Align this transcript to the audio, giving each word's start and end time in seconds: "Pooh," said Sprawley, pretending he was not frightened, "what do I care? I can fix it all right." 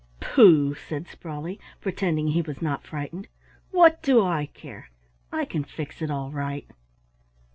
"Pooh," 0.19 0.73
said 0.73 1.07
Sprawley, 1.07 1.59
pretending 1.79 2.29
he 2.29 2.41
was 2.41 2.59
not 2.59 2.87
frightened, 2.87 3.27
"what 3.69 4.01
do 4.01 4.25
I 4.25 4.47
care? 4.47 4.89
I 5.31 5.45
can 5.45 5.63
fix 5.63 6.01
it 6.01 6.09
all 6.09 6.31
right." 6.31 6.65